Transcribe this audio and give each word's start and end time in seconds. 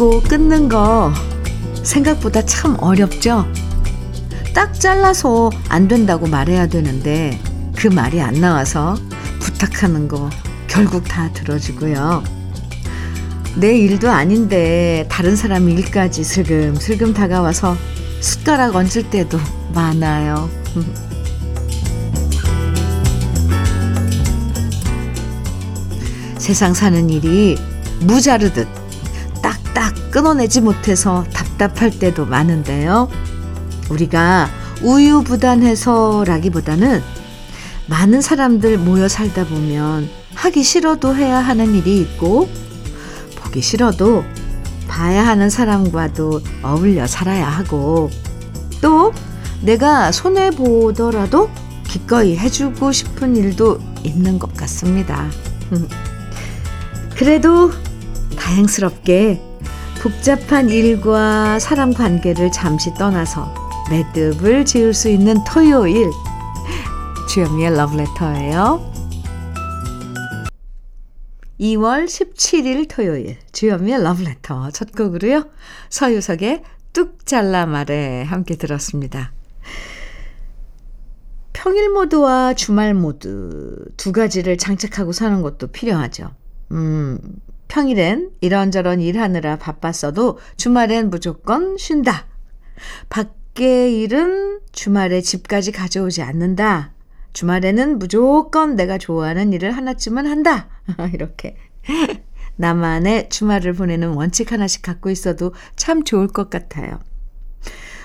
맺고 0.00 0.22
끊는 0.22 0.70
거 0.70 1.12
생각보다 1.82 2.46
참 2.46 2.78
어렵죠? 2.80 3.46
딱 4.54 4.72
잘라서 4.72 5.50
안 5.68 5.88
된다고 5.88 6.26
말해야 6.26 6.68
되는데 6.68 7.38
그 7.76 7.88
말이 7.88 8.22
안 8.22 8.40
나와서 8.40 8.96
부탁하는 9.40 10.08
거 10.08 10.30
결국 10.66 11.04
다 11.04 11.30
들어주고요. 11.34 12.24
내 13.56 13.76
일도 13.76 14.10
아닌데 14.10 15.06
다른 15.10 15.36
사람 15.36 15.68
일까지 15.68 16.24
슬금슬금 16.24 17.12
다가와서 17.12 17.76
숟가락 18.20 18.76
얹을 18.76 19.10
때도 19.10 19.38
많아요. 19.74 20.48
세상 26.38 26.72
사는 26.72 27.10
일이 27.10 27.58
무자르듯 28.00 28.79
끊어내지 30.10 30.60
못해서 30.60 31.24
답답할 31.32 31.90
때도 31.90 32.26
많은데요. 32.26 33.08
우리가 33.90 34.50
우유부단해서라기보다는 34.82 37.02
많은 37.86 38.20
사람들 38.20 38.76
모여 38.78 39.08
살다 39.08 39.46
보면 39.46 40.08
하기 40.34 40.62
싫어도 40.62 41.16
해야 41.16 41.38
하는 41.38 41.74
일이 41.74 42.00
있고 42.00 42.48
보기 43.36 43.60
싫어도 43.60 44.24
봐야 44.88 45.26
하는 45.26 45.50
사람과도 45.50 46.40
어울려 46.62 47.06
살아야 47.06 47.46
하고 47.48 48.08
또 48.80 49.12
내가 49.62 50.10
손해 50.12 50.50
보더라도 50.50 51.50
기꺼이 51.86 52.38
해주고 52.38 52.92
싶은 52.92 53.36
일도 53.36 53.78
있는 54.04 54.38
것 54.38 54.56
같습니다. 54.56 55.28
그래도 57.16 57.70
다행스럽게 58.38 59.49
복잡한 60.00 60.70
일과 60.70 61.58
사람 61.58 61.92
관계를 61.92 62.50
잠시 62.50 62.92
떠나서 62.94 63.54
매듭을 63.90 64.64
지을 64.64 64.94
수 64.94 65.10
있는 65.10 65.36
토요일 65.44 66.10
주현미의 67.28 67.76
러브레터예요. 67.76 68.92
2월 71.60 72.06
17일 72.06 72.88
토요일 72.88 73.36
주현미의 73.52 74.02
러브레터 74.02 74.70
첫 74.70 74.92
곡으로요. 74.92 75.50
서유석의 75.90 76.62
뚝 76.94 77.26
잘라 77.26 77.66
말에 77.66 78.22
함께 78.22 78.56
들었습니다. 78.56 79.32
평일 81.52 81.90
모드와 81.90 82.54
주말 82.54 82.94
모드 82.94 83.84
두 83.98 84.12
가지를 84.12 84.56
장착하고 84.56 85.12
사는 85.12 85.42
것도 85.42 85.66
필요하죠. 85.66 86.30
음, 86.72 87.18
평일엔 87.70 88.32
이런저런 88.40 89.00
일하느라 89.00 89.56
바빴어도 89.56 90.38
주말엔 90.56 91.08
무조건 91.08 91.78
쉰다. 91.78 92.26
밖에 93.08 93.92
일은 93.92 94.60
주말에 94.72 95.20
집까지 95.20 95.70
가져오지 95.70 96.20
않는다. 96.20 96.92
주말에는 97.32 98.00
무조건 98.00 98.74
내가 98.74 98.98
좋아하는 98.98 99.52
일을 99.52 99.70
하나쯤은 99.70 100.26
한다. 100.26 100.68
이렇게. 101.14 101.56
나만의 102.56 103.30
주말을 103.30 103.72
보내는 103.74 104.14
원칙 104.14 104.50
하나씩 104.50 104.82
갖고 104.82 105.08
있어도 105.08 105.54
참 105.76 106.02
좋을 106.02 106.26
것 106.26 106.50
같아요. 106.50 106.98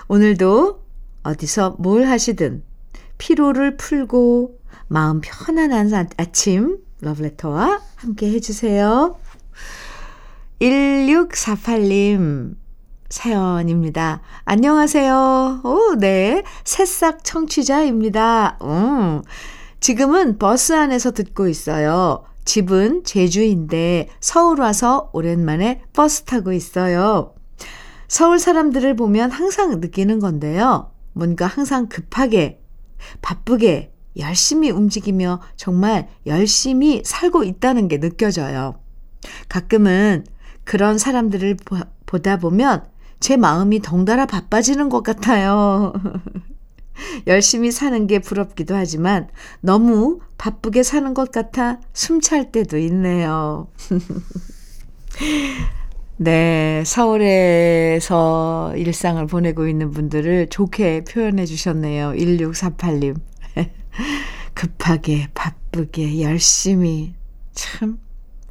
오늘도 0.08 0.86
어디서 1.24 1.78
뭘 1.80 2.06
하시든 2.06 2.64
피로를 3.18 3.78
풀고 3.78 4.60
마음 4.88 5.22
편안한 5.22 5.92
아침 6.18 6.78
러브레터와 7.02 7.82
함께 7.96 8.30
해주세요. 8.32 9.18
1648님 10.62 12.56
사연입니다. 13.10 14.22
안녕하세요. 14.46 15.62
오, 15.64 15.96
네. 16.00 16.44
새싹 16.64 17.24
청취자입니다. 17.24 18.58
음, 18.62 19.22
지금은 19.80 20.38
버스 20.38 20.74
안에서 20.74 21.12
듣고 21.12 21.48
있어요. 21.48 22.24
집은 22.46 23.04
제주인데 23.04 24.10
서울 24.20 24.62
와서 24.62 25.10
오랜만에 25.14 25.82
버스 25.94 26.24
타고 26.24 26.52
있어요. 26.54 27.34
서울 28.08 28.40
사람들을 28.40 28.96
보면 28.96 29.32
항상 29.32 29.80
느끼는 29.80 30.20
건데요. 30.20 30.92
뭔가 31.14 31.48
항상 31.48 31.88
급하게, 31.88 32.62
바쁘게, 33.22 33.92
열심히 34.18 34.70
움직이며 34.70 35.42
정말 35.58 36.08
열심히 36.26 37.02
살고 37.04 37.44
있다는 37.44 37.88
게 37.90 38.00
느껴져요. 38.00 38.80
가끔은 39.50 40.26
그런 40.66 40.98
사람들을 40.98 41.58
보다 42.06 42.38
보면 42.38 42.86
제 43.20 43.38
마음이 43.38 43.82
덩달아 43.82 44.26
바빠지는 44.26 44.90
것 44.90 45.04
같아요. 45.04 45.94
열심히 47.28 47.72
사는 47.72 48.08
게 48.08 48.20
부럽기도 48.20 48.76
하지만 48.76 49.28
너무 49.62 50.20
바쁘게 50.38 50.84
사는 50.84 51.14
것 51.14 51.32
같아 51.32 51.80
숨찰 51.94 52.52
때도 52.52 52.78
있네요. 52.78 53.68
네, 56.18 56.84
서울에서 56.86 58.74
일상을 58.78 59.26
보내고 59.28 59.68
있는 59.68 59.92
분들을 59.92 60.48
좋게 60.50 61.04
표현해 61.04 61.46
주셨네요. 61.46 62.14
1648님. 62.14 63.20
급하게, 64.54 65.28
바쁘게, 65.34 66.22
열심히. 66.22 67.16
참, 67.52 68.00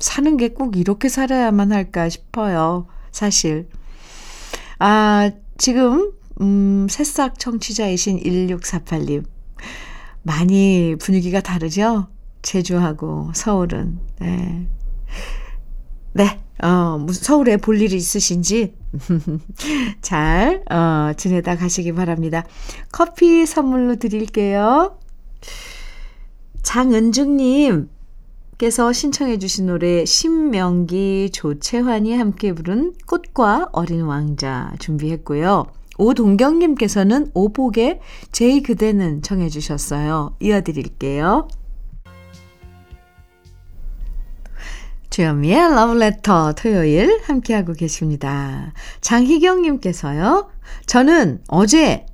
사는 0.05 0.37
게 0.37 0.49
꼭 0.51 0.77
이렇게 0.77 1.09
살아야만 1.09 1.73
할까 1.73 2.11
싶어요. 2.11 2.87
사실. 3.11 3.69
아, 4.79 5.31
지금, 5.57 6.13
음, 6.43 6.87
새싹 6.91 7.39
청취자이신 7.39 8.21
1648님. 8.21 9.25
많이 10.23 10.95
분위기가 11.01 11.41
다르죠? 11.41 12.09
제주하고 12.43 13.31
서울은. 13.35 13.99
네. 14.21 14.69
네, 16.13 16.41
어, 16.63 17.07
서울에 17.11 17.57
볼 17.57 17.81
일이 17.81 17.97
있으신지 17.97 18.75
잘, 20.03 20.63
어, 20.71 21.13
지내다 21.17 21.57
가시기 21.57 21.93
바랍니다. 21.93 22.45
커피 22.93 23.47
선물로 23.47 23.97
드릴게요. 23.97 24.99
장은중님, 26.63 27.89
께서 28.59 28.93
신청해 28.93 29.39
주신 29.39 29.67
노래 29.67 30.05
신명기 30.05 31.31
조채환이 31.33 32.17
함께 32.17 32.53
부른 32.53 32.95
꽃과 33.07 33.71
어린 33.73 34.03
왕자 34.03 34.73
준비했고요. 34.79 35.67
오동경님께서는 35.99 37.31
오복의 37.35 38.01
제이 38.33 38.63
그대는 38.63 39.23
청해 39.23 39.49
주셨어요. 39.49 40.37
이어드릴게요. 40.41 41.49
주현미의 45.11 45.75
러브레터 45.75 46.55
토요일 46.55 47.21
함께하고 47.25 47.73
계십니다. 47.75 48.73
장희경님께서요. 49.01 50.51
저는 50.87 51.43
어제 51.47 52.07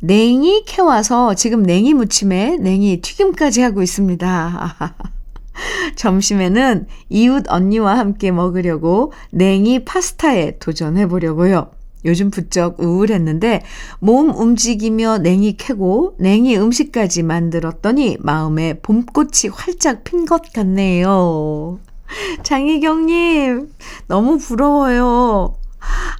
냉이 0.00 0.64
캐와서 0.64 1.34
지금 1.34 1.62
냉이 1.62 1.94
무침에 1.94 2.58
냉이 2.58 3.00
튀김까지 3.00 3.60
하고 3.62 3.82
있습니다. 3.82 4.94
점심에는 5.96 6.86
이웃 7.08 7.44
언니와 7.48 7.98
함께 7.98 8.30
먹으려고 8.30 9.12
냉이 9.30 9.84
파스타에 9.84 10.58
도전해 10.58 11.06
보려고요. 11.06 11.70
요즘 12.04 12.30
부쩍 12.30 12.80
우울했는데 12.80 13.62
몸 13.98 14.30
움직이며 14.30 15.18
냉이 15.18 15.56
캐고 15.56 16.16
냉이 16.18 16.58
음식까지 16.58 17.22
만들었더니 17.22 18.18
마음에 18.20 18.74
봄꽃이 18.80 19.50
활짝 19.52 20.04
핀 20.04 20.26
것 20.26 20.52
같네요. 20.52 21.78
장희경님, 22.42 23.72
너무 24.06 24.38
부러워요. 24.38 25.56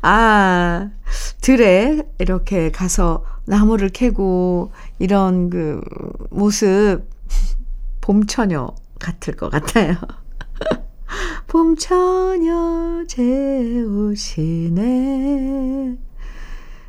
아, 0.03 0.91
들에 1.41 2.03
이렇게 2.19 2.71
가서 2.71 3.25
나무를 3.47 3.91
캐고 3.91 4.73
이런 4.99 5.51
그 5.51 5.81
모습, 6.31 7.03
봄처녀 8.01 8.75
같을 9.05 9.37
것 9.37 9.51
같아요. 9.51 9.97
봄 11.47 11.77
처녀 11.77 13.05
제 13.07 13.83
옷이네 13.83 14.85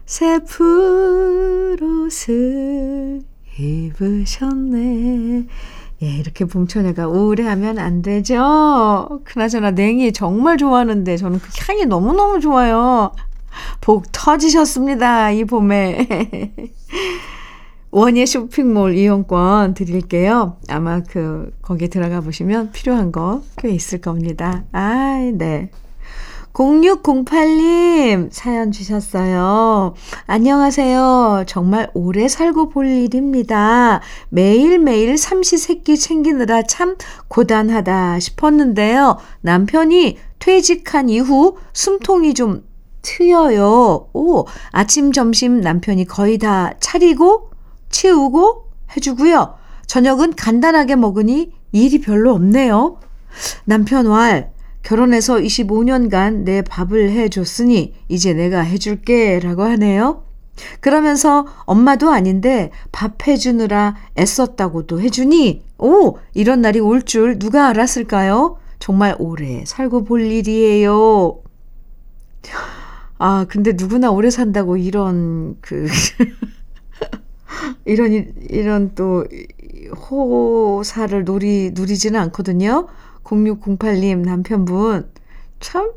새풀 0.06 1.78
옷을 1.82 3.22
입으셨네 3.58 5.48
예, 6.04 6.08
이렇게 6.08 6.46
봄처녀가 6.46 7.08
우울해하면 7.08 7.80
안 7.80 8.02
되죠. 8.02 9.22
그나저나 9.24 9.72
냉이 9.72 10.12
정말 10.12 10.58
좋아하는데 10.58 11.16
저는 11.16 11.40
그 11.40 11.50
향이 11.68 11.86
너무너무 11.86 12.42
좋아요. 12.42 13.14
복 13.80 14.12
터지셨습니다. 14.12 15.32
이 15.32 15.46
봄에. 15.46 16.08
원예 17.98 18.26
쇼핑몰 18.26 18.98
이용권 18.98 19.74
드릴게요. 19.74 20.58
아마 20.68 21.02
그, 21.02 21.50
거기 21.62 21.88
들어가 21.88 22.20
보시면 22.20 22.74
필요한 22.74 23.14
거 23.14 23.42
꽤 23.58 23.70
있을 23.70 24.02
겁니다. 24.02 24.66
아, 24.74 25.32
네. 25.34 25.70
0608님 26.52 28.28
사연 28.34 28.74
주셨어요. 28.74 29.94
안녕하세요. 30.26 31.46
정말 31.48 31.90
오래 31.94 32.28
살고 32.28 32.68
볼 32.68 32.86
일입니다. 32.86 34.02
매일매일 34.28 35.18
삼시세끼 35.18 35.96
챙기느라 35.98 36.64
참 36.64 36.98
고단하다 37.30 38.20
싶었는데요. 38.20 39.20
남편이 39.40 40.18
퇴직한 40.40 41.08
이후 41.08 41.56
숨통이 41.72 42.34
좀 42.34 42.66
트여요. 43.04 44.10
오, 44.14 44.46
아침, 44.72 45.14
점심 45.14 45.62
남편이 45.62 46.06
거의 46.08 46.38
다 46.38 46.74
차리고, 46.82 47.55
치우고 47.90 48.70
해주고요. 48.96 49.56
저녁은 49.88 50.36
간단하게 50.36 50.96
먹으니 50.96 51.52
일이 51.72 52.00
별로 52.02 52.34
없네요. 52.34 53.00
남편 53.66 54.08
왈, 54.08 54.52
결혼해서 54.84 55.36
25년간 55.38 56.44
내 56.44 56.62
밥을 56.62 57.12
해줬으니 57.12 57.94
이제 58.08 58.34
내가 58.34 58.62
해줄게 58.62 59.40
라고 59.40 59.64
하네요. 59.64 60.24
그러면서 60.80 61.46
엄마도 61.66 62.12
아닌데 62.12 62.72
밥 62.92 63.28
해주느라 63.28 63.96
애썼다고도 64.18 65.02
해주니, 65.02 65.64
오, 65.80 66.18
이런 66.34 66.62
날이 66.62 66.80
올 66.80 67.02
줄 67.02 67.38
누가 67.40 67.68
알았을까요? 67.68 68.58
정말 68.80 69.16
오래 69.20 69.64
살고 69.66 70.06
볼 70.06 70.22
일이에요. 70.22 71.40
아, 73.18 73.46
근데 73.50 73.74
누구나 73.76 74.12
오래 74.12 74.30
산다고 74.30 74.78
이런, 74.78 75.58
그, 75.62 75.88
이런, 77.86 78.34
이런 78.50 78.96
또, 78.96 79.26
호사를 80.10 81.26
누리, 81.26 81.72
누리지는 81.74 82.20
않거든요. 82.22 82.88
0608님 83.24 84.20
남편분. 84.20 85.10
참, 85.60 85.92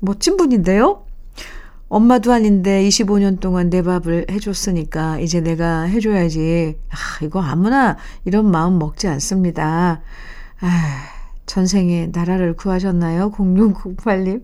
멋진 0.00 0.36
분인데요? 0.36 1.06
엄마도 1.88 2.32
아닌데 2.32 2.82
25년 2.88 3.38
동안 3.38 3.70
내 3.70 3.80
밥을 3.80 4.26
해줬으니까 4.30 5.20
이제 5.20 5.40
내가 5.40 5.82
해줘야지. 5.82 6.76
아, 6.90 7.24
이거 7.24 7.40
아무나 7.40 7.96
이런 8.24 8.50
마음 8.50 8.78
먹지 8.78 9.06
않습니다. 9.06 10.02
아, 10.60 11.04
전생에 11.46 12.10
나라를 12.12 12.54
구하셨나요? 12.56 13.30
0608님. 13.30 14.42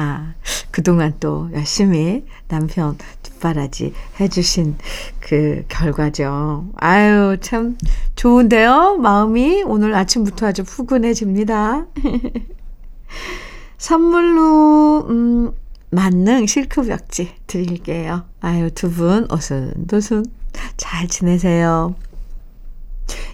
아, 0.00 0.34
그동안 0.70 1.14
또 1.18 1.50
열심히 1.52 2.24
남편 2.46 2.96
뒷바라지 3.24 3.92
해주신 4.20 4.78
그 5.18 5.64
결과죠. 5.66 6.68
아유, 6.76 7.36
참 7.40 7.76
좋은데요? 8.14 8.98
마음이 8.98 9.64
오늘 9.64 9.96
아침부터 9.96 10.46
아주 10.46 10.62
푸근해집니다. 10.62 11.86
선물로, 13.76 15.06
음, 15.08 15.52
만능 15.90 16.46
실크벽지 16.46 17.34
드릴게요. 17.48 18.22
아유, 18.40 18.70
두분 18.70 19.26
오순도순 19.32 20.26
잘 20.76 21.08
지내세요. 21.08 21.96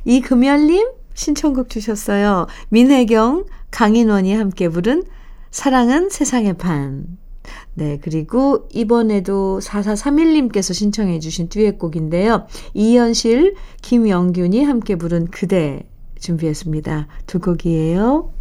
이금열님 0.06 0.88
신청곡 1.12 1.68
주셨어요. 1.68 2.46
민혜경, 2.70 3.44
강인원이 3.70 4.34
함께 4.34 4.70
부른 4.70 5.02
사랑은 5.54 6.10
세상의 6.10 6.54
판. 6.54 7.16
네, 7.74 8.00
그리고 8.02 8.68
이번에도 8.72 9.60
4431님께서 9.60 10.74
신청해 10.74 11.20
주신 11.20 11.48
듀엣곡인데요. 11.48 12.48
이현실, 12.74 13.54
김영균이 13.80 14.64
함께 14.64 14.96
부른 14.96 15.28
그대 15.28 15.88
준비했습니다. 16.18 17.06
두 17.26 17.38
곡이에요. 17.38 18.33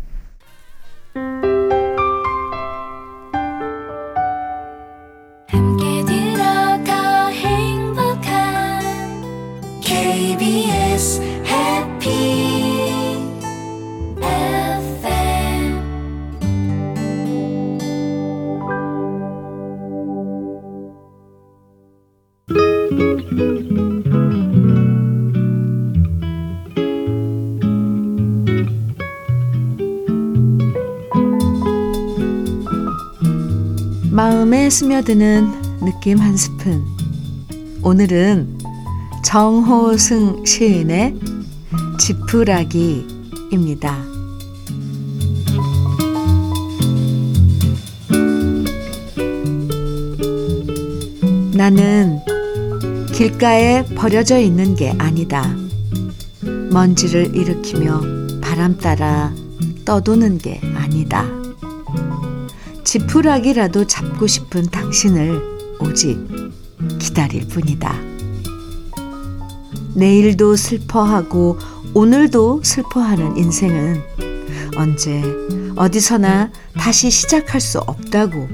스며드는 34.73 35.79
느낌 35.81 36.17
한 36.17 36.35
스푼. 36.35 36.83
오늘은 37.83 38.57
정호승 39.23 40.43
시인의 40.43 41.15
지푸라기입니다. 41.99 43.95
나는 51.53 52.19
길가에 53.13 53.85
버려져 53.93 54.39
있는 54.39 54.73
게 54.73 54.95
아니다. 54.97 55.55
먼지를 56.71 57.35
일으키며 57.35 58.01
바람 58.41 58.75
따라 58.79 59.31
떠도는 59.85 60.39
게 60.39 60.59
아니다. 60.73 61.42
지푸라기라도 62.93 63.87
잡고 63.87 64.27
싶은 64.27 64.67
당신을 64.67 65.41
오직 65.79 66.15
기다릴 66.99 67.47
뿐이다. 67.47 67.91
내일도 69.95 70.55
슬퍼하고 70.55 71.57
오늘도 71.95 72.61
슬퍼하는 72.63 73.35
인생은 73.35 73.99
언제 74.77 75.23
어디서나 75.75 76.51
다시 76.77 77.09
시작할 77.09 77.59
수 77.59 77.79
없다고 77.79 78.47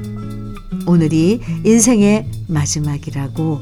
오늘이 0.88 1.42
인생의 1.66 2.26
마지막이라고 2.48 3.60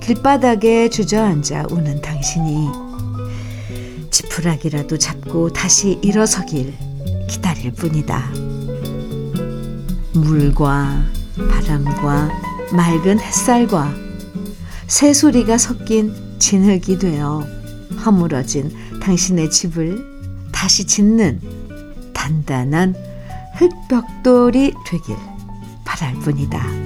길바닥에 0.00 0.90
주저앉아 0.90 1.66
우는 1.72 2.00
당신이 2.00 2.68
지푸라기라도 4.12 4.96
잡고 4.96 5.52
다시 5.52 5.98
일어서길 6.02 6.72
기다릴 7.28 7.72
뿐이다. 7.72 8.53
물과 10.14 11.04
바람과 11.50 12.30
맑은 12.72 13.18
햇살과 13.18 13.92
새소리가 14.86 15.58
섞인 15.58 16.14
진흙이 16.38 16.98
되어 16.98 17.44
허물어진 18.04 18.70
당신의 19.00 19.50
집을 19.50 20.04
다시 20.52 20.86
짓는 20.86 21.40
단단한 22.12 22.94
흙벽돌이 23.54 24.72
되길 24.86 25.16
바랄 25.84 26.14
뿐이다. 26.20 26.83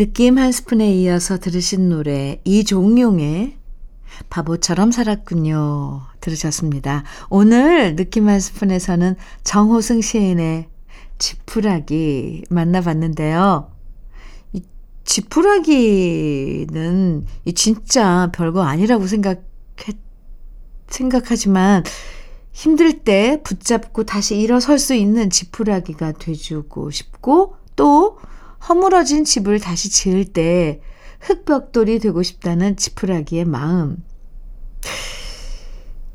느낌 0.00 0.38
한 0.38 0.50
스푼에 0.50 0.90
이어서 0.94 1.36
들으신 1.36 1.90
노래 1.90 2.40
이종용의 2.44 3.58
바보처럼 4.30 4.92
살았군요. 4.92 6.00
들으셨습니다. 6.22 7.04
오늘 7.28 7.96
느낌 7.96 8.30
한 8.30 8.40
스푼에서는 8.40 9.16
정호승 9.44 10.00
시인의 10.00 10.68
지푸라기 11.18 12.44
만나봤는데요. 12.48 13.70
이 14.54 14.62
지푸라기는 15.04 15.66
이 17.44 17.52
진짜 17.52 18.30
별거 18.32 18.62
아니라고 18.62 19.06
생각해, 19.06 19.42
생각하지만 20.88 21.84
힘들 22.52 23.00
때 23.00 23.42
붙잡고 23.44 24.04
다시 24.04 24.40
일어설 24.40 24.78
수 24.78 24.94
있는 24.94 25.28
지푸라기가 25.28 26.12
돼주고 26.12 26.90
싶고 26.90 27.56
또 27.76 28.18
허물어진 28.68 29.24
집을 29.24 29.60
다시 29.60 29.90
지을 29.90 30.26
때 30.26 30.80
흙벽돌이 31.20 31.98
되고 31.98 32.22
싶다는 32.22 32.76
지푸라기의 32.76 33.44
마음. 33.44 34.02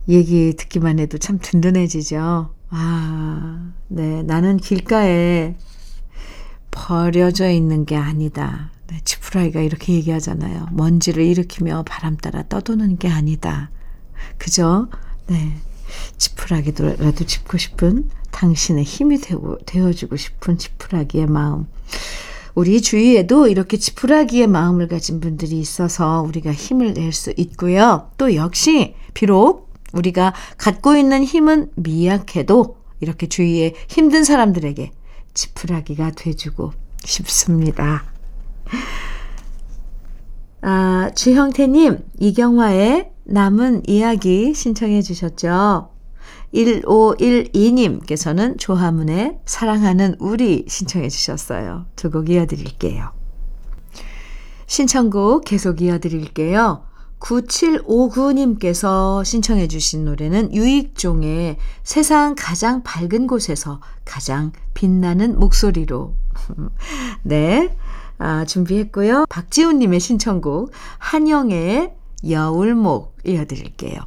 얘기 0.07 0.53
듣기만 0.55 0.99
해도 0.99 1.17
참 1.17 1.39
든든해지죠. 1.41 2.53
아, 2.69 3.73
네. 3.87 4.23
나는 4.23 4.57
길가에 4.57 5.55
버려져 6.71 7.49
있는 7.49 7.85
게 7.85 7.95
아니다. 7.95 8.71
네, 8.87 8.99
지푸라기가 9.03 9.61
이렇게 9.61 9.93
얘기하잖아요. 9.93 10.67
먼지를 10.71 11.23
일으키며 11.23 11.83
바람 11.87 12.17
따라 12.17 12.43
떠도는 12.47 12.97
게 12.97 13.09
아니다. 13.09 13.71
그죠? 14.37 14.89
네. 15.27 15.57
지푸라기라도 16.17 17.25
짚고 17.25 17.57
싶은 17.57 18.09
당신의 18.31 18.83
힘이 18.83 19.19
되고, 19.19 19.57
되어주고 19.65 20.17
싶은 20.17 20.57
지푸라기의 20.57 21.27
마음. 21.27 21.67
우리 22.55 22.81
주위에도 22.81 23.47
이렇게 23.47 23.77
지푸라기의 23.77 24.47
마음을 24.47 24.87
가진 24.87 25.19
분들이 25.19 25.59
있어서 25.59 26.21
우리가 26.21 26.53
힘을 26.53 26.93
낼 26.93 27.11
수 27.11 27.33
있고요. 27.37 28.09
또 28.17 28.33
역시 28.35 28.95
비록 29.13 29.69
우리가 29.93 30.33
갖고 30.57 30.95
있는 30.95 31.23
힘은 31.23 31.71
미약해도 31.75 32.77
이렇게 33.01 33.27
주위에 33.27 33.73
힘든 33.89 34.23
사람들에게 34.23 34.91
지푸라기가 35.33 36.11
돼주고 36.11 36.71
싶습니다. 37.03 38.05
아, 40.61 41.11
주형태님, 41.13 41.99
이경화의 42.19 43.11
남은 43.25 43.83
이야기 43.87 44.53
신청해 44.53 45.01
주셨죠. 45.01 45.89
1512님께서는 46.53 48.57
조화문의 48.57 49.39
사랑하는 49.45 50.15
우리 50.19 50.65
신청해 50.67 51.09
주셨어요. 51.09 51.85
두 51.95 52.09
곡 52.11 52.29
이어드릴게요. 52.29 53.11
신청곡 54.67 55.45
계속 55.45 55.81
이어드릴게요. 55.81 56.83
9759님께서 57.19 59.23
신청해 59.23 59.67
주신 59.67 60.05
노래는 60.05 60.53
유익종의 60.53 61.57
세상 61.83 62.35
가장 62.37 62.83
밝은 62.83 63.27
곳에서 63.27 63.79
가장 64.03 64.51
빛나는 64.73 65.39
목소리로. 65.39 66.15
네. 67.23 67.75
아, 68.17 68.45
준비했고요. 68.45 69.25
박지훈님의 69.29 69.99
신청곡 69.99 70.71
한영의 70.99 71.93
여울목 72.29 73.17
이어드릴게요. 73.25 73.99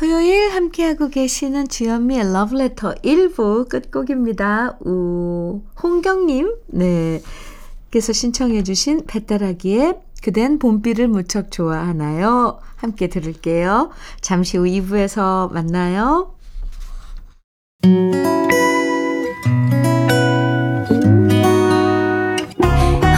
토요일 0.00 0.48
함께하고 0.54 1.08
계시는 1.08 1.68
주현미의 1.68 2.32
러브레터 2.32 2.94
1부 3.04 3.68
끝곡입니다. 3.68 4.78
우, 4.86 5.60
홍경님, 5.82 6.54
네. 6.68 7.20
께서 7.90 8.14
신청해주신 8.14 9.04
배따라기의 9.06 9.98
그댄 10.22 10.58
봄비를 10.58 11.06
무척 11.08 11.50
좋아하나요? 11.50 12.60
함께 12.76 13.08
들을게요. 13.08 13.90
잠시 14.22 14.56
후 14.56 14.64
2부에서 14.64 15.52
만나요. 15.52 16.34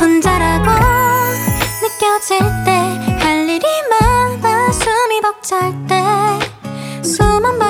혼자라고 0.01 0.71
느껴질 1.81 2.39
때 2.65 2.83
할 3.23 3.49
일이 3.49 3.65
많아 3.89 4.73
숨이 4.73 5.21
벅찰 5.21 5.87
때 5.87 6.02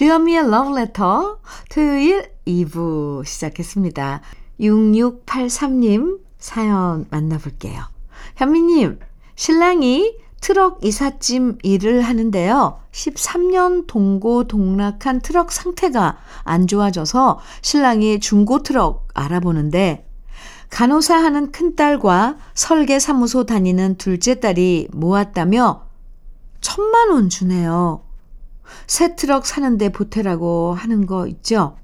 주현미의 0.00 0.50
러브레터 0.50 1.40
토요일 1.68 2.32
2부 2.46 3.22
시작했습니다. 3.26 4.22
6683님 4.58 6.20
사연 6.38 7.04
만나볼게요. 7.10 7.82
현미님, 8.36 8.98
신랑이 9.34 10.16
트럭 10.40 10.82
이삿짐 10.82 11.58
일을 11.62 12.00
하는데요. 12.00 12.80
13년 12.92 13.86
동고 13.86 14.44
동락한 14.44 15.20
트럭 15.20 15.52
상태가 15.52 16.16
안 16.44 16.66
좋아져서 16.66 17.38
신랑이 17.60 18.20
중고 18.20 18.62
트럭 18.62 19.06
알아보는데 19.12 20.08
간호사 20.70 21.22
하는 21.22 21.52
큰딸과 21.52 22.38
설계 22.54 22.98
사무소 22.98 23.44
다니는 23.44 23.96
둘째 23.96 24.40
딸이 24.40 24.88
모았다며 24.92 25.82
천만 26.62 27.10
원 27.10 27.28
주네요. 27.28 28.00
새 28.86 29.16
트럭 29.16 29.46
사는데 29.46 29.90
보태라고 29.90 30.74
하는 30.74 31.06
거 31.06 31.26
있죠? 31.26 31.76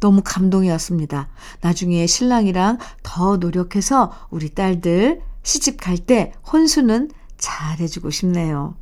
너무 0.00 0.22
감동이었습니다. 0.24 1.28
나중에 1.60 2.06
신랑이랑 2.06 2.78
더 3.02 3.36
노력해서 3.36 4.12
우리 4.30 4.54
딸들 4.54 5.22
시집 5.42 5.80
갈 5.80 5.96
때 5.98 6.32
혼수는 6.52 7.10
잘 7.36 7.78
해주고 7.78 8.10
싶네요. 8.10 8.74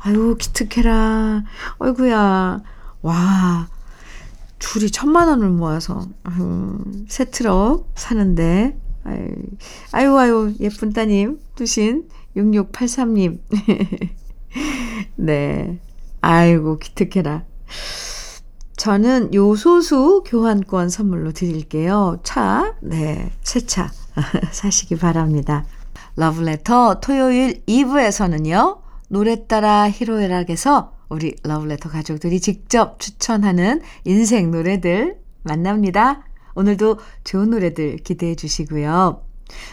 아유, 0.00 0.36
기특해라. 0.38 1.44
아이구야. 1.78 2.62
와, 3.02 3.68
둘이 4.58 4.90
천만 4.90 5.28
원을 5.28 5.48
모아서, 5.50 6.06
아유, 6.22 6.78
새 7.08 7.24
트럭 7.26 7.90
사는데, 7.96 8.78
아유, 9.04 9.28
아유, 9.92 10.16
아유, 10.18 10.54
예쁜 10.60 10.92
따님, 10.92 11.40
두신 11.54 12.08
6683님. 12.36 13.40
네. 15.16 15.78
아이고, 16.26 16.78
기특해라. 16.78 17.44
저는 18.76 19.34
요소수 19.34 20.24
교환권 20.26 20.88
선물로 20.88 21.32
드릴게요. 21.32 22.18
차, 22.22 22.74
네, 22.80 23.30
새 23.42 23.60
차 23.60 23.90
사시기 24.50 24.96
바랍니다. 24.96 25.66
러브레터 26.16 27.00
토요일 27.00 27.62
2부에서는요, 27.66 28.78
노래 29.08 29.46
따라 29.46 29.90
히로에락에서 29.90 30.92
우리 31.10 31.36
러브레터 31.42 31.90
가족들이 31.90 32.40
직접 32.40 32.98
추천하는 33.00 33.82
인생 34.04 34.50
노래들 34.50 35.18
만납니다. 35.42 36.24
오늘도 36.54 36.98
좋은 37.24 37.50
노래들 37.50 37.98
기대해 37.98 38.34
주시고요. 38.34 39.22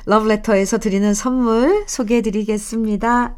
러브레터에서 0.05 0.79
드리는 0.79 1.13
선물 1.13 1.85
소개해 1.87 2.21
드리겠습니다. 2.21 3.37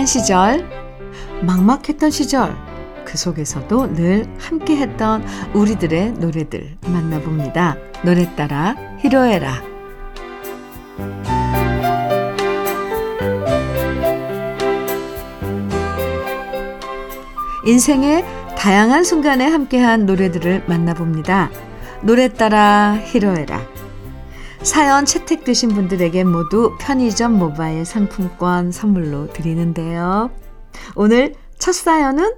행복한 0.00 0.06
시절, 0.06 0.66
막막했던 1.42 2.10
시절, 2.10 2.56
그 3.04 3.18
속에서도 3.18 3.94
늘 3.94 4.26
함께했던 4.38 5.22
우리들의 5.52 6.12
노래들 6.12 6.78
만나봅니다. 6.86 7.76
노래 8.02 8.34
따라 8.34 8.74
히로에라. 9.00 9.62
인생의 17.66 18.24
다양한 18.56 19.04
순간에 19.04 19.46
함께한 19.46 20.06
노래들을 20.06 20.64
만나봅니다. 20.66 21.50
노래 22.00 22.28
따라 22.28 22.98
히로에라. 23.04 23.69
사연 24.62 25.06
채택되신 25.06 25.70
분들에게 25.70 26.22
모두 26.24 26.76
편의점 26.78 27.38
모바일 27.38 27.86
상품권 27.86 28.70
선물로 28.70 29.32
드리는데요. 29.32 30.30
오늘 30.94 31.34
첫 31.58 31.74
사연은 31.74 32.34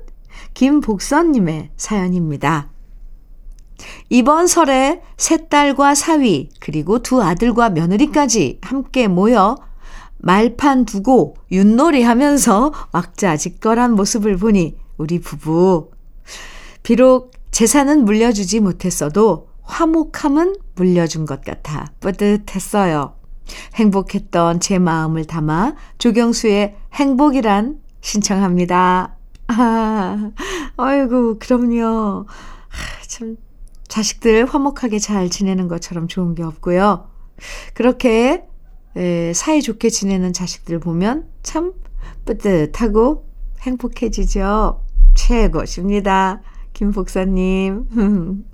김복선님의 0.55 1.71
사연입니다. 1.77 2.71
이번 4.09 4.47
설에 4.47 5.03
세 5.17 5.49
딸과 5.49 5.97
사위, 5.97 6.49
그리고 6.61 7.01
두 7.01 7.21
아들과 7.21 7.71
며느리까지 7.71 8.61
함께 8.63 9.09
모여 9.09 9.57
말판 10.19 10.85
두고 10.85 11.35
윷놀이 11.51 12.03
하면서 12.03 12.73
왁자지껄한 12.93 13.97
모습을 13.97 14.37
보니 14.37 14.77
우리 14.97 15.19
부부. 15.19 15.91
비록 16.85 17.33
재산은 17.51 18.05
물려주지 18.05 18.61
못했어도 18.61 19.52
화목함은 19.73 20.57
물려준 20.75 21.25
것 21.25 21.43
같아 21.43 21.87
뿌듯했어요. 22.01 23.15
행복했던 23.75 24.61
제 24.61 24.79
마음을 24.79 25.25
담아 25.25 25.75
조경수의 25.99 26.77
행복이란 26.93 27.81
신청합니다. 28.03 29.17
아, 29.49 30.31
아이고, 30.77 31.39
그럼요. 31.39 32.27
아, 32.29 33.07
참, 33.07 33.37
자식들 33.89 34.47
화목하게 34.47 34.99
잘 34.99 35.31
지내는 35.31 35.69
것처럼 35.69 36.07
좋은 36.07 36.35
게 36.35 36.43
없고요. 36.43 37.09
그렇게 37.75 38.45
에, 38.97 39.33
사이좋게 39.33 39.89
지내는 39.89 40.33
자식들 40.33 40.81
보면 40.81 41.29
참 41.43 41.73
뿌듯하고 42.25 43.27
행복해지죠. 43.63 44.85
최고십니다. 45.15 46.43
김 46.73 46.93
복사님. 46.93 48.45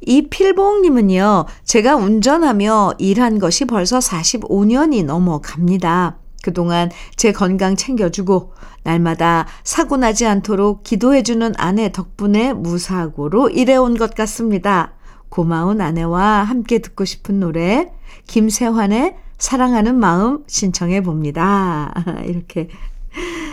이필봉님은요, 0.00 1.46
제가 1.64 1.96
운전하며 1.96 2.94
일한 2.98 3.38
것이 3.38 3.64
벌써 3.64 3.98
45년이 3.98 5.04
넘어갑니다. 5.04 6.18
그동안 6.42 6.90
제 7.16 7.32
건강 7.32 7.76
챙겨주고, 7.76 8.52
날마다 8.84 9.46
사고 9.64 9.96
나지 9.96 10.26
않도록 10.26 10.84
기도해주는 10.84 11.54
아내 11.56 11.90
덕분에 11.90 12.52
무사고로 12.52 13.50
일해온 13.50 13.96
것 13.96 14.14
같습니다. 14.14 14.92
고마운 15.28 15.80
아내와 15.80 16.44
함께 16.44 16.78
듣고 16.78 17.04
싶은 17.04 17.40
노래, 17.40 17.90
김세환의 18.26 19.16
사랑하는 19.38 19.98
마음 19.98 20.44
신청해 20.46 21.02
봅니다. 21.02 21.92
이렇게 22.24 22.68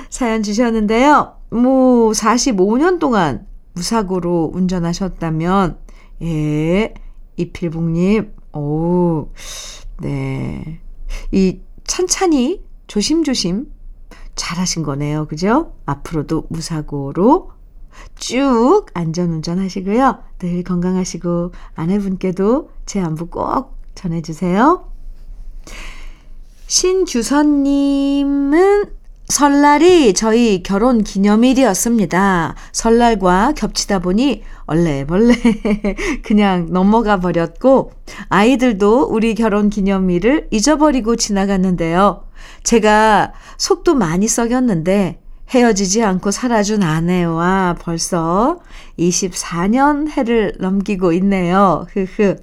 사연 0.10 0.44
주셨는데요. 0.44 1.36
뭐, 1.50 2.12
45년 2.12 3.00
동안 3.00 3.48
무사고로 3.74 4.52
운전하셨다면, 4.54 5.78
예, 6.24 6.94
이필봉님, 7.38 8.34
오, 8.54 9.30
네. 10.00 10.80
이 11.32 11.60
천천히, 11.84 12.64
조심조심 12.88 13.68
잘하신 14.36 14.84
거네요. 14.84 15.28
그죠? 15.28 15.74
앞으로도 15.86 16.46
무사고로 16.50 17.52
쭉 18.16 18.86
안전운전 18.94 19.60
하시고요. 19.60 20.20
늘 20.40 20.64
건강하시고 20.64 21.52
아내분께도 21.76 22.70
제 22.86 23.00
안부 23.02 23.28
꼭 23.28 23.76
전해주세요. 23.96 24.90
신주선님은 26.68 28.24
설날이 29.34 30.14
저희 30.14 30.62
결혼 30.62 31.04
기념일이었습니다. 31.04 32.54
설날과 32.72 33.54
겹치다 33.56 33.98
보니 33.98 34.44
얼레벌레 34.68 35.34
그냥 36.22 36.68
넘어가 36.70 37.20
버렸고 37.20 37.94
아이들도 38.30 39.08
우리 39.10 39.34
결혼 39.34 39.72
기념일을 39.72 40.50
잊어버리고 40.52 41.16
지나갔는데요. 41.16 42.26
제가 42.62 43.34
속도 43.58 43.96
많이 43.96 44.28
썩였는데 44.28 45.20
헤어지지 45.50 46.04
않고 46.04 46.30
살아준 46.30 46.84
아내와 46.84 47.78
벌써 47.80 48.60
24년 49.00 50.12
해를 50.12 50.54
넘기고 50.60 51.12
있네요. 51.14 51.88
흐흐. 51.92 52.36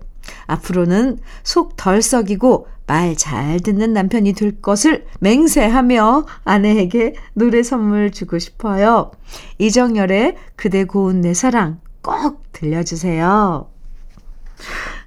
앞으로는 0.49 1.19
속 1.45 1.77
덜 1.77 2.03
썩이고 2.03 2.67
말 2.91 3.15
잘 3.15 3.61
듣는 3.61 3.93
남편이 3.93 4.33
될 4.33 4.61
것을 4.61 5.07
맹세하며 5.21 6.27
아내에게 6.43 7.15
노래 7.35 7.63
선물 7.63 8.11
주고 8.11 8.41
싶어요. 8.41 9.13
이정열의 9.59 10.37
그대 10.57 10.83
고운 10.83 11.21
내 11.21 11.33
사랑 11.33 11.81
꼭 12.03 12.43
들려주세요. 12.51 13.71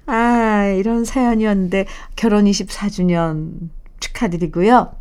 아, 0.06 0.66
이런 0.78 1.04
사연이었는데 1.04 1.84
결혼 2.16 2.46
24주년 2.46 3.68
축하드리고요. 4.04 4.92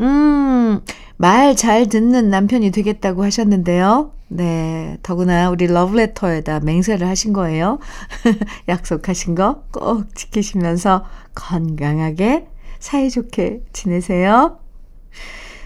음, 0.00 0.80
말 1.16 1.54
잘 1.54 1.88
듣는 1.88 2.30
남편이 2.30 2.70
되겠다고 2.70 3.22
하셨는데요. 3.24 4.12
네, 4.28 4.96
더구나 5.02 5.50
우리 5.50 5.66
러브레터에다 5.66 6.60
맹세를 6.60 7.06
하신 7.06 7.32
거예요. 7.32 7.78
약속하신 8.68 9.34
거 9.34 9.64
꼭 9.70 10.14
지키시면서 10.14 11.04
건강하게 11.34 12.46
사이좋게 12.78 13.62
지내세요. 13.72 14.58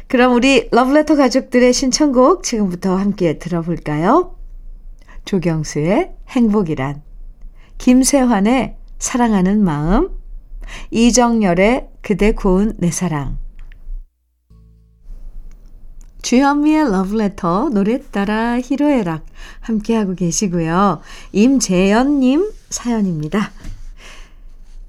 그럼 0.09 0.35
우리 0.35 0.68
러브레터 0.70 1.16
가족들의 1.16 1.72
신청곡 1.72 2.42
지금부터 2.42 2.96
함께 2.96 3.38
들어볼까요? 3.38 4.37
조경수의 5.25 6.12
행복이란, 6.29 7.03
김세환의 7.79 8.77
사랑하는 8.99 9.64
마음, 9.64 10.11
이정열의 10.90 11.88
그대 12.02 12.33
고운 12.33 12.74
내 12.79 12.90
사랑, 12.90 13.38
주현미의 16.22 16.90
러브레터 16.90 17.68
노래 17.68 18.00
따라 18.11 18.59
히로에락 18.61 19.24
함께하고 19.61 20.16
계시고요. 20.16 21.00
임재연님 21.33 22.50
사연입니다. 22.68 23.52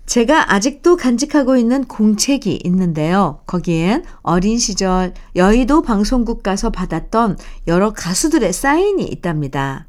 제가 0.07 0.53
아직도 0.53 0.95
간직하고 0.95 1.57
있는 1.57 1.83
공책이 1.83 2.61
있는데요. 2.63 3.41
거기엔 3.45 4.05
어린 4.21 4.57
시절 4.57 5.13
여의도 5.35 5.81
방송국 5.81 6.41
가서 6.41 6.69
받았던 6.69 7.37
여러 7.67 7.91
가수들의 7.93 8.51
사인이 8.53 9.05
있답니다. 9.05 9.87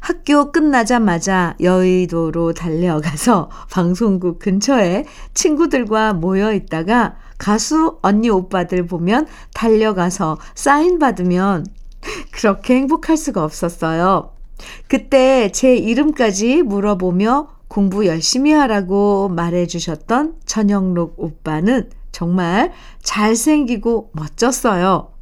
학교 0.00 0.52
끝나자마자 0.52 1.54
여의도로 1.60 2.52
달려가서 2.54 3.50
방송국 3.70 4.38
근처에 4.38 5.04
친구들과 5.34 6.14
모여 6.14 6.52
있다가 6.52 7.16
가수 7.38 7.98
언니 8.02 8.28
오빠들 8.28 8.86
보면 8.86 9.26
달려가서 9.54 10.38
사인 10.54 10.98
받으면 10.98 11.64
그 12.00 12.30
그렇게 12.32 12.76
행복할 12.76 13.16
수가 13.16 13.44
없었어요. 13.44 14.32
그때 14.88 15.50
제 15.52 15.76
이름까지 15.76 16.62
물어보며 16.62 17.48
공부 17.68 18.06
열심히 18.06 18.52
하라고 18.52 19.28
말해주셨던 19.28 20.40
전영록 20.44 21.14
오빠는 21.18 21.90
정말 22.12 22.72
잘생기고 23.02 24.10
멋졌어요. 24.12 25.12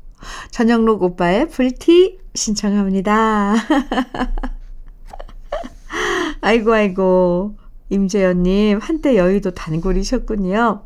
전영록 0.51 1.03
오빠의 1.03 1.49
불티 1.49 2.19
신청합니다. 2.39 3.55
아이고, 6.41 6.73
아이고. 6.73 7.57
임재현님, 7.91 8.79
한때 8.81 9.17
여의도 9.17 9.53
단골이셨군요. 9.53 10.83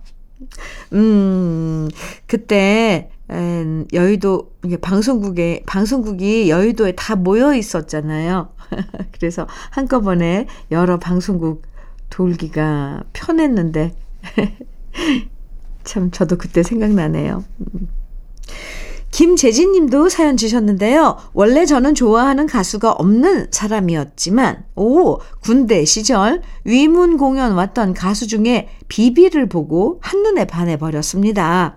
음, 0.92 1.88
그때, 2.26 3.10
음, 3.30 3.86
여의도, 3.92 4.52
방송국에, 4.80 5.64
방송국이 5.66 6.48
여의도에 6.48 6.92
다 6.92 7.16
모여 7.16 7.54
있었잖아요. 7.54 8.52
그래서 9.12 9.46
한꺼번에 9.70 10.46
여러 10.70 10.98
방송국 10.98 11.62
돌기가 12.08 13.02
편했는데, 13.12 13.94
참, 15.84 16.10
저도 16.12 16.38
그때 16.38 16.62
생각나네요. 16.62 17.44
음. 19.12 19.34
김재진 19.36 19.72
님도 19.72 20.08
사연 20.08 20.36
주셨는데요. 20.36 21.18
원래 21.34 21.66
저는 21.66 21.94
좋아하는 21.94 22.46
가수가 22.46 22.92
없는 22.92 23.48
사람이었지만, 23.50 24.64
오, 24.74 25.18
군대 25.40 25.84
시절 25.84 26.42
위문 26.64 27.18
공연 27.18 27.52
왔던 27.52 27.94
가수 27.94 28.26
중에 28.26 28.68
비비를 28.88 29.48
보고 29.48 30.00
한눈에 30.02 30.46
반해버렸습니다. 30.46 31.76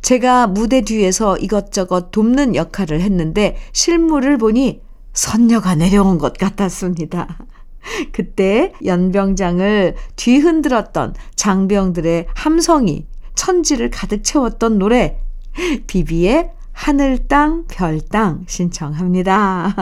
제가 0.00 0.46
무대 0.46 0.80
뒤에서 0.80 1.36
이것저것 1.36 2.10
돕는 2.10 2.54
역할을 2.54 3.00
했는데, 3.00 3.56
실물을 3.72 4.38
보니 4.38 4.82
선녀가 5.12 5.74
내려온 5.74 6.18
것 6.18 6.36
같았습니다. 6.36 7.38
그때 8.12 8.72
연병장을 8.84 9.94
뒤흔들었던 10.16 11.14
장병들의 11.36 12.26
함성이 12.34 13.06
천지를 13.34 13.90
가득 13.90 14.24
채웠던 14.24 14.78
노래, 14.78 15.20
비비의 15.86 16.52
하늘 16.72 17.28
땅, 17.28 17.64
별 17.68 18.00
땅 18.00 18.44
신청합니다. 18.46 19.74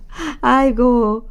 아이고. 0.40 1.28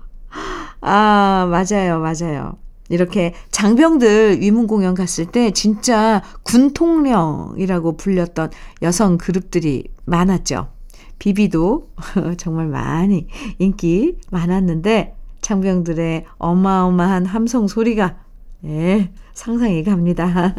아, 0.82 1.48
맞아요, 1.50 2.00
맞아요. 2.00 2.58
이렇게 2.90 3.34
장병들 3.52 4.40
위문 4.42 4.68
공연 4.68 4.94
갔을 4.96 5.26
때 5.26 5.52
진짜 5.52 6.22
군통령이라고 6.44 7.98
불렸던 7.98 8.52
여성 8.82 9.18
그룹들이 9.18 9.86
많았죠. 10.06 10.70
비비도 11.20 11.90
정말 12.38 12.68
많이 12.68 13.28
인기 13.60 14.18
많았는데 14.32 15.16
장병들의 15.42 16.26
어마어마한 16.38 17.26
함성 17.26 17.68
소리가 17.68 18.18
예, 18.66 19.12
상상이 19.34 19.84
갑니다. 19.84 20.54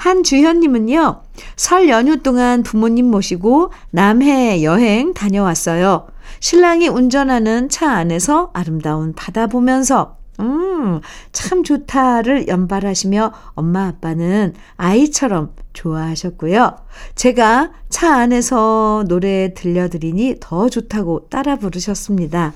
한주현님은요, 0.00 1.20
설 1.56 1.90
연휴 1.90 2.22
동안 2.22 2.62
부모님 2.62 3.10
모시고 3.10 3.70
남해 3.90 4.62
여행 4.62 5.12
다녀왔어요. 5.12 6.06
신랑이 6.40 6.88
운전하는 6.88 7.68
차 7.68 7.90
안에서 7.90 8.50
아름다운 8.54 9.12
바다 9.12 9.46
보면서, 9.46 10.16
음, 10.40 11.02
참 11.32 11.64
좋다를 11.64 12.48
연발하시며 12.48 13.32
엄마 13.52 13.88
아빠는 13.88 14.54
아이처럼 14.78 15.52
좋아하셨고요. 15.74 16.76
제가 17.14 17.70
차 17.90 18.14
안에서 18.14 19.04
노래 19.06 19.52
들려드리니 19.52 20.36
더 20.40 20.70
좋다고 20.70 21.26
따라 21.28 21.56
부르셨습니다. 21.56 22.54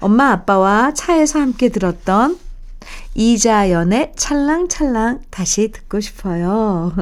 엄마 0.00 0.32
아빠와 0.32 0.92
차에서 0.92 1.40
함께 1.40 1.70
들었던 1.70 2.38
이자연의 3.14 4.12
찰랑찰랑 4.16 5.22
다시 5.30 5.72
듣고 5.72 6.00
싶어요. 6.00 6.92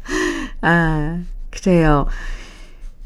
아, 0.60 1.22
그래요. 1.50 2.06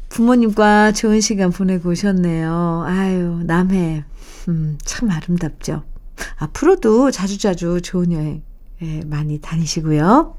부모님과 0.09 0.91
좋은 0.91 1.21
시간 1.21 1.51
보내고 1.51 1.89
오셨네요. 1.91 2.83
아유, 2.85 3.41
남해. 3.43 4.03
음, 4.49 4.77
참 4.83 5.11
아름답죠. 5.11 5.83
앞으로도 6.37 7.11
자주자주 7.11 7.81
좋은 7.81 8.11
여행 8.11 8.41
예, 8.81 9.01
많이 9.05 9.39
다니시고요. 9.39 10.35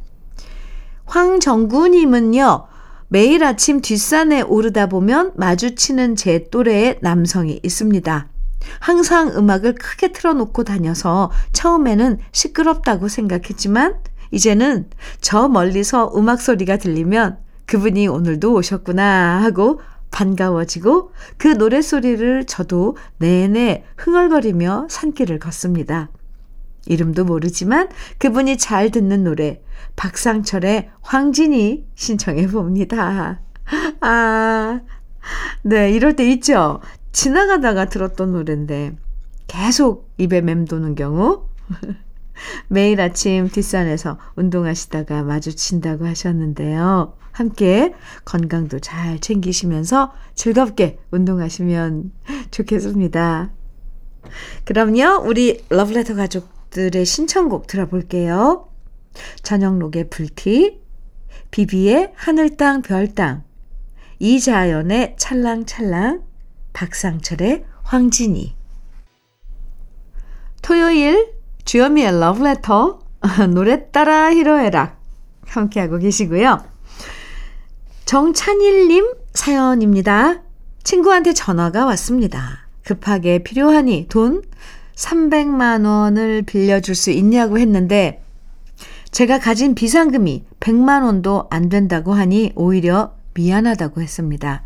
황정구님은요, 1.06 2.66
매일 3.08 3.44
아침 3.44 3.80
뒷산에 3.80 4.42
오르다 4.42 4.86
보면 4.86 5.32
마주치는 5.36 6.16
제 6.16 6.48
또래의 6.50 6.98
남성이 7.02 7.60
있습니다. 7.62 8.28
항상 8.78 9.28
음악을 9.36 9.74
크게 9.74 10.12
틀어놓고 10.12 10.64
다녀서 10.64 11.30
처음에는 11.52 12.18
시끄럽다고 12.32 13.08
생각했지만 13.08 13.96
이제는 14.30 14.88
저 15.20 15.48
멀리서 15.48 16.12
음악 16.16 16.40
소리가 16.40 16.76
들리면 16.76 17.38
그분이 17.66 18.08
오늘도 18.08 18.54
오셨구나 18.54 19.42
하고 19.42 19.80
반가워지고 20.10 21.12
그 21.36 21.48
노래소리를 21.48 22.46
저도 22.46 22.96
내내 23.18 23.84
흥얼거리며 23.96 24.88
산길을 24.90 25.38
걷습니다. 25.38 26.10
이름도 26.86 27.24
모르지만 27.24 27.88
그분이 28.18 28.58
잘 28.58 28.90
듣는 28.90 29.24
노래 29.24 29.60
박상철의 29.96 30.90
황진이 31.02 31.86
신청해 31.94 32.48
봅니다. 32.48 33.40
아, 34.00 34.80
네, 35.62 35.92
이럴 35.92 36.16
때 36.16 36.28
있죠. 36.32 36.80
지나가다가 37.12 37.86
들었던 37.86 38.32
노래인데 38.32 38.96
계속 39.46 40.10
입에 40.18 40.40
맴도는 40.40 40.94
경우 40.94 41.46
매일 42.68 43.00
아침 43.00 43.48
뒷산에서 43.48 44.18
운동하시다가 44.36 45.22
마주친다고 45.24 46.06
하셨는데요. 46.06 47.16
함께 47.32 47.94
건강도 48.24 48.78
잘 48.78 49.18
챙기시면서 49.18 50.12
즐겁게 50.34 50.98
운동하시면 51.10 52.12
좋겠습니다. 52.50 53.50
그럼요, 54.64 55.22
우리 55.26 55.64
러브레터 55.68 56.14
가족들의 56.14 57.04
신청곡 57.04 57.66
들어볼게요. 57.66 58.68
저녁록의 59.42 60.10
불티, 60.10 60.80
비비의 61.50 62.12
하늘 62.14 62.56
땅, 62.56 62.82
별 62.82 63.14
땅, 63.14 63.42
이자연의 64.18 65.16
찰랑찰랑, 65.18 66.22
박상철의 66.72 67.64
황진이. 67.82 68.56
토요일 70.62 71.32
주현미의 71.64 72.20
러브레터 72.20 73.00
노래 73.52 73.90
따라 73.90 74.32
히로에락 74.32 74.98
함께하고 75.46 75.98
계시고요. 75.98 76.64
정찬일님 78.04 79.12
사연입니다. 79.34 80.42
친구한테 80.82 81.32
전화가 81.32 81.84
왔습니다. 81.86 82.66
급하게 82.84 83.42
필요하니 83.42 84.06
돈 84.08 84.42
300만 84.96 85.86
원을 85.86 86.42
빌려줄 86.42 86.94
수 86.94 87.10
있냐고 87.10 87.58
했는데 87.58 88.22
제가 89.10 89.38
가진 89.38 89.74
비상금이 89.74 90.44
100만 90.60 91.04
원도 91.04 91.46
안 91.50 91.68
된다고 91.68 92.12
하니 92.12 92.52
오히려 92.54 93.14
미안하다고 93.34 94.00
했습니다. 94.00 94.64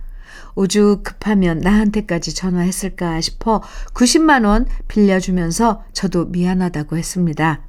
오죽 0.54 1.02
급하면 1.02 1.58
나한테까지 1.58 2.34
전화했을까 2.34 3.20
싶어 3.20 3.62
90만 3.92 4.46
원 4.46 4.66
빌려주면서 4.88 5.84
저도 5.92 6.26
미안하다고 6.26 6.96
했습니다. 6.96 7.62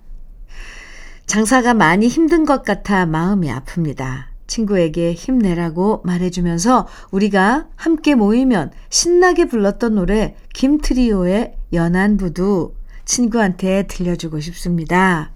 장사가 1.26 1.74
많이 1.74 2.08
힘든 2.08 2.46
것 2.46 2.64
같아 2.64 3.06
마음이 3.06 3.50
아픕니다. 3.50 4.26
친구에게 4.48 5.14
힘내라고 5.14 6.02
말해주면서 6.06 6.88
우리가 7.12 7.68
함께 7.76 8.14
모이면 8.16 8.72
신나게 8.90 9.46
불렀던 9.46 9.96
노래 9.96 10.36
김트리오의 10.54 11.56
연안부두 11.74 12.74
친구한테 13.06 13.88
들려주고 13.88 14.40
싶습니다. 14.40 15.32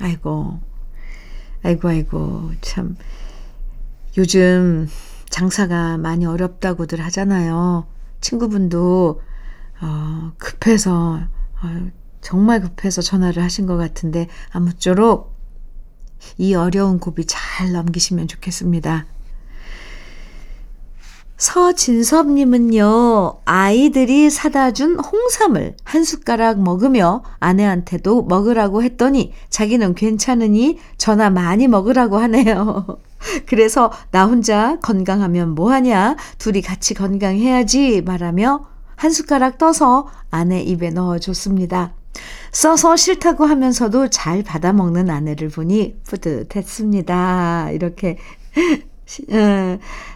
아이고, 0.00 0.60
아이고, 1.62 1.88
아이고, 1.88 2.50
참. 2.60 2.96
요즘 4.16 4.88
장사가 5.30 5.96
많이 5.96 6.26
어렵다고들 6.26 7.00
하잖아요. 7.00 7.86
친구분도, 8.20 9.22
어, 9.80 10.32
급해서, 10.36 11.20
어, 11.62 11.90
정말 12.20 12.60
급해서 12.60 13.00
전화를 13.00 13.42
하신 13.42 13.66
것 13.66 13.76
같은데, 13.76 14.28
아무쪼록 14.50 15.34
이 16.36 16.54
어려운 16.54 16.98
고비 16.98 17.24
잘 17.26 17.72
넘기시면 17.72 18.28
좋겠습니다. 18.28 19.06
서진섭님은요, 21.40 23.40
아이들이 23.46 24.28
사다 24.28 24.72
준 24.72 25.00
홍삼을 25.00 25.74
한 25.84 26.04
숟가락 26.04 26.60
먹으며 26.60 27.24
아내한테도 27.38 28.24
먹으라고 28.24 28.82
했더니 28.82 29.32
자기는 29.48 29.94
괜찮으니 29.94 30.78
저나 30.98 31.30
많이 31.30 31.66
먹으라고 31.66 32.18
하네요. 32.18 32.98
그래서 33.48 33.90
나 34.10 34.26
혼자 34.26 34.78
건강하면 34.80 35.54
뭐하냐, 35.54 36.16
둘이 36.36 36.60
같이 36.60 36.92
건강해야지 36.92 38.02
말하며 38.02 38.66
한 38.96 39.10
숟가락 39.10 39.56
떠서 39.56 40.08
아내 40.30 40.60
입에 40.60 40.90
넣어줬습니다. 40.90 41.94
써서 42.52 42.96
싫다고 42.96 43.46
하면서도 43.46 44.10
잘 44.10 44.42
받아먹는 44.42 45.08
아내를 45.08 45.48
보니 45.48 46.00
뿌듯했습니다. 46.04 47.70
이렇게 47.70 48.18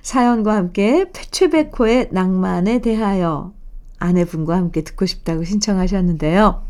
사연과 0.03 0.55
함께 0.55 1.07
최백호의 1.31 2.09
낭만에 2.13 2.81
대하여 2.81 3.53
아내분과 3.99 4.57
함께 4.57 4.83
듣고 4.83 5.07
싶다고 5.07 5.45
신청하셨는데요. 5.45 6.65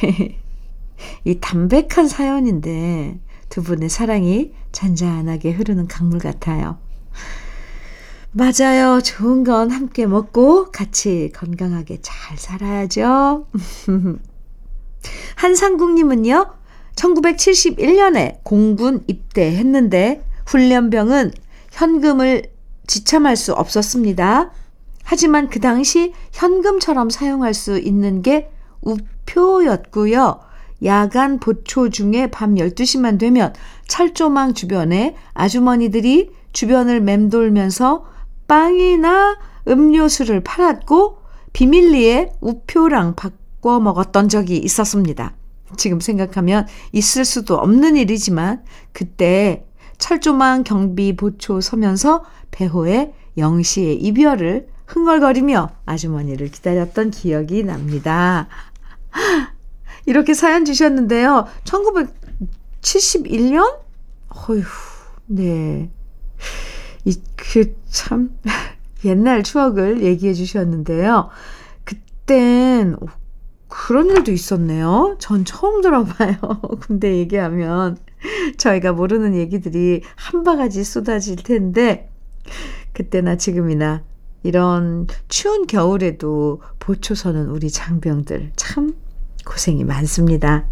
이 1.24 1.40
담백한 1.40 2.08
사연인데 2.08 3.18
두 3.48 3.62
분의 3.62 3.88
사랑이 3.88 4.52
잔잔하게 4.72 5.52
흐르는 5.52 5.88
강물 5.88 6.18
같아요. 6.18 6.78
맞아요. 8.32 9.00
좋은 9.00 9.44
건 9.44 9.70
함께 9.70 10.06
먹고 10.06 10.72
같이 10.72 11.30
건강하게 11.34 12.00
잘 12.02 12.36
살아야죠. 12.36 13.46
한상국님은요, 15.36 16.46
1971년에 16.96 18.38
공군 18.42 19.04
입대했는데 19.06 20.24
훈련병은 20.46 21.32
현금을 21.72 22.42
지참할 22.86 23.36
수 23.36 23.52
없었습니다. 23.52 24.52
하지만 25.02 25.48
그 25.48 25.60
당시 25.60 26.12
현금처럼 26.32 27.10
사용할 27.10 27.54
수 27.54 27.78
있는 27.78 28.22
게 28.22 28.50
우표였고요. 28.80 30.40
야간 30.84 31.38
보초 31.38 31.88
중에 31.88 32.30
밤 32.30 32.54
12시만 32.56 33.18
되면 33.18 33.52
철조망 33.86 34.54
주변에 34.54 35.14
아주머니들이 35.32 36.30
주변을 36.52 37.00
맴돌면서 37.00 38.06
빵이나 38.46 39.38
음료수를 39.66 40.42
팔았고 40.42 41.18
비밀리에 41.52 42.32
우표랑 42.40 43.14
바꿔 43.14 43.80
먹었던 43.80 44.28
적이 44.28 44.58
있었습니다. 44.58 45.34
지금 45.76 46.00
생각하면 46.00 46.66
있을 46.92 47.24
수도 47.24 47.56
없는 47.56 47.96
일이지만 47.96 48.62
그때 48.92 49.64
철조망 49.98 50.64
경비 50.64 51.16
보초 51.16 51.60
서면서 51.60 52.24
배호의 52.50 53.12
영시의 53.36 53.96
이별을 53.96 54.68
흥얼거리며 54.86 55.70
아주머니를 55.86 56.50
기다렸던 56.50 57.10
기억이 57.10 57.64
납니다. 57.64 58.48
이렇게 60.06 60.34
사연 60.34 60.64
주셨는데요. 60.64 61.46
1971년? 61.64 63.78
어휴, 64.28 64.62
네. 65.26 65.90
이, 67.04 67.20
그, 67.36 67.76
참, 67.88 68.36
옛날 69.04 69.42
추억을 69.42 70.02
얘기해 70.02 70.34
주셨는데요. 70.34 71.30
그땐, 71.84 72.96
오, 73.00 73.06
그런 73.68 74.08
일도 74.08 74.32
있었네요. 74.32 75.16
전 75.18 75.44
처음 75.44 75.80
들어봐요. 75.80 76.36
군대 76.80 77.16
얘기하면. 77.18 77.98
저희가 78.58 78.92
모르는 78.92 79.34
얘기들이 79.34 80.02
한 80.16 80.42
바가지 80.42 80.84
쏟아질 80.84 81.36
텐데, 81.36 82.10
그때나 82.92 83.36
지금이나 83.36 84.04
이런 84.42 85.06
추운 85.28 85.66
겨울에도 85.66 86.60
보초서는 86.78 87.48
우리 87.48 87.70
장병들 87.70 88.52
참 88.56 88.94
고생이 89.46 89.84
많습니다. 89.84 90.66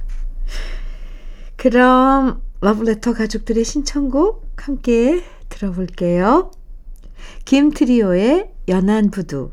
그럼 1.57 2.43
러브레터 2.61 3.15
가족들의 3.15 3.65
신청곡 3.65 4.53
함께 4.57 5.23
들어볼게요. 5.49 6.51
김트리오의 7.45 8.53
연안부두, 8.69 9.53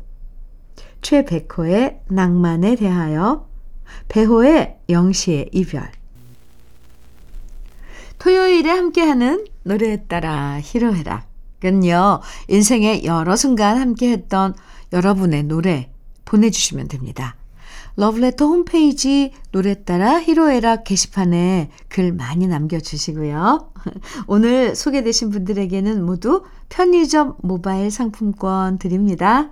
최백호의 1.02 2.02
낭만에 2.08 2.76
대하여, 2.76 3.48
배호의 4.08 4.78
영시의 4.88 5.50
이별. 5.52 5.90
토요일에 8.20 8.70
함께하는 8.70 9.46
노래에 9.64 10.04
따라 10.04 10.60
히로해락은요, 10.62 12.20
인생의 12.48 13.04
여러 13.06 13.34
순간 13.34 13.78
함께했던 13.78 14.54
여러분의 14.92 15.44
노래 15.44 15.90
보내주시면 16.26 16.88
됩니다. 16.88 17.36
러브레터 17.96 18.46
홈페이지 18.46 19.32
노래 19.52 19.84
따라 19.84 20.20
히로에락 20.20 20.84
게시판에 20.84 21.70
글 21.88 22.12
많이 22.12 22.46
남겨주시고요. 22.46 23.72
오늘 24.28 24.76
소개되신 24.76 25.30
분들에게는 25.30 26.04
모두 26.04 26.44
편의점 26.68 27.36
모바일 27.40 27.90
상품권 27.90 28.78
드립니다. 28.78 29.50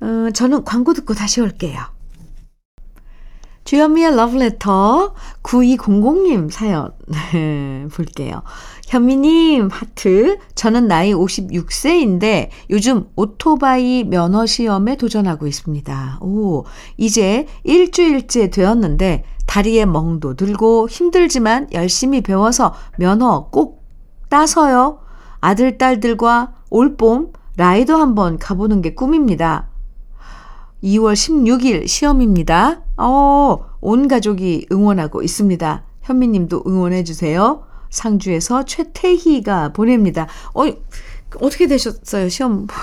어, 0.00 0.30
저는 0.34 0.64
광고 0.64 0.92
듣고 0.92 1.14
다시 1.14 1.40
올게요. 1.40 1.95
주현미의 3.66 4.14
러브레터 4.14 5.12
9200님 5.42 6.50
사연 6.52 6.92
볼게요. 7.92 8.42
현미님 8.86 9.68
하트 9.72 10.38
저는 10.54 10.86
나이 10.86 11.12
56세인데 11.12 12.50
요즘 12.70 13.08
오토바이 13.16 14.04
면허 14.04 14.46
시험에 14.46 14.96
도전하고 14.96 15.48
있습니다. 15.48 16.18
오 16.20 16.64
이제 16.96 17.48
일주일째 17.64 18.50
되었는데 18.50 19.24
다리에 19.46 19.84
멍도 19.84 20.34
들고 20.34 20.88
힘들지만 20.88 21.66
열심히 21.72 22.20
배워서 22.20 22.72
면허 22.98 23.48
꼭 23.50 23.84
따서요. 24.28 25.00
아들 25.40 25.76
딸들과 25.76 26.54
올봄 26.70 27.32
라이더 27.56 27.96
한번 27.96 28.38
가보는 28.38 28.80
게 28.80 28.94
꿈입니다. 28.94 29.70
2월 30.84 31.14
16일 31.14 31.88
시험입니다. 31.88 32.85
어, 32.96 33.64
온 33.80 34.08
가족이 34.08 34.66
응원하고 34.72 35.22
있습니다. 35.22 35.84
현미 36.02 36.28
님도 36.28 36.64
응원해 36.66 37.04
주세요. 37.04 37.64
상주에서 37.90 38.64
최태희가 38.64 39.72
보냅니다. 39.72 40.26
어, 40.54 40.64
어떻게 41.40 41.66
되셨어요, 41.66 42.28
시험? 42.28 42.66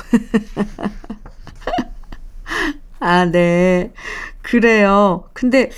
아, 2.99 3.25
네. 3.25 3.91
그래요. 4.41 5.25
근데 5.33 5.69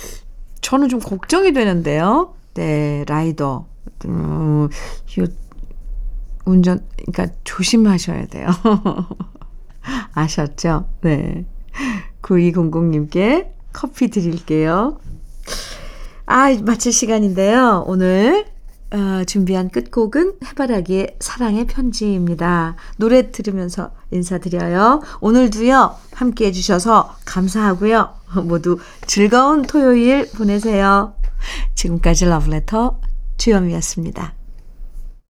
저는 0.60 0.88
좀 0.88 1.00
걱정이 1.00 1.52
되는데요. 1.52 2.34
네, 2.54 3.04
라이더. 3.06 3.66
음, 4.06 4.68
이 5.16 5.26
운전, 6.44 6.86
그러니까 6.96 7.34
조심하셔야 7.44 8.26
돼요. 8.26 8.48
아셨죠? 10.12 10.88
네. 11.02 11.44
9200님께 12.22 13.55
커피 13.76 14.08
드릴게요. 14.08 14.98
아, 16.24 16.48
마칠 16.64 16.92
시간인데요. 16.92 17.84
오늘 17.86 18.46
어, 18.90 19.24
준비한 19.26 19.68
끝곡은 19.68 20.38
해바라기의 20.44 21.16
사랑의 21.20 21.66
편지입니다. 21.66 22.76
노래 22.96 23.30
들으면서 23.30 23.90
인사드려요. 24.12 25.02
오늘도요, 25.20 25.94
함께 26.14 26.46
해주셔서 26.46 27.16
감사하고요. 27.26 28.14
모두 28.44 28.78
즐거운 29.06 29.62
토요일 29.62 30.30
보내세요. 30.32 31.14
지금까지 31.74 32.24
러브레터 32.24 33.00
주현미였습니다. 33.36 34.45